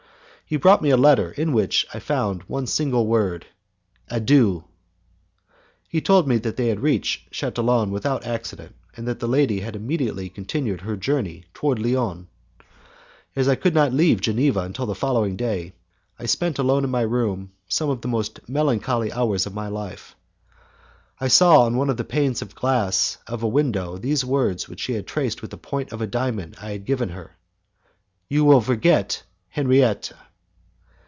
He 0.45 0.57
brought 0.57 0.81
me 0.81 0.89
a 0.89 0.97
letter 0.97 1.31
in 1.31 1.53
which 1.53 1.85
I 1.93 1.99
found 1.99 2.43
one 2.43 2.67
single 2.67 3.07
word: 3.07 3.45
Adieu! 4.09 4.65
He 5.87 6.01
told 6.01 6.27
me 6.27 6.35
that 6.39 6.57
they 6.57 6.67
had 6.67 6.81
reached 6.81 7.31
Chatillon 7.31 7.89
without 7.89 8.25
accident, 8.27 8.75
and 8.97 9.07
that 9.07 9.19
the 9.21 9.29
lady 9.29 9.61
had 9.61 9.77
immediately 9.77 10.27
continued 10.27 10.81
her 10.81 10.97
journey 10.97 11.45
towards 11.53 11.79
Lyons. 11.79 12.27
As 13.33 13.47
I 13.47 13.55
could 13.55 13.73
not 13.73 13.93
leave 13.93 14.19
Geneva 14.19 14.59
until 14.59 14.85
the 14.85 14.93
following 14.93 15.37
day, 15.37 15.71
I 16.19 16.25
spent 16.25 16.59
alone 16.59 16.83
in 16.83 16.89
my 16.89 17.03
room 17.03 17.53
some 17.69 17.89
of 17.89 18.01
the 18.01 18.09
most 18.09 18.41
melancholy 18.49 19.09
hours 19.13 19.45
of 19.45 19.53
my 19.53 19.69
life. 19.69 20.17
I 21.17 21.29
saw 21.29 21.61
on 21.63 21.77
one 21.77 21.89
of 21.89 21.95
the 21.95 22.03
panes 22.03 22.41
of 22.41 22.55
glass 22.55 23.19
of 23.25 23.41
a 23.41 23.47
window 23.47 23.95
these 23.97 24.25
words 24.25 24.67
which 24.67 24.81
she 24.81 24.95
had 24.95 25.07
traced 25.07 25.41
with 25.41 25.51
the 25.51 25.57
point 25.57 25.93
of 25.93 26.01
a 26.01 26.07
diamond 26.07 26.57
I 26.61 26.71
had 26.71 26.83
given 26.83 27.07
her: 27.07 27.37
"You 28.27 28.43
will 28.43 28.59
forget 28.59 29.23
Henriette." 29.47 30.11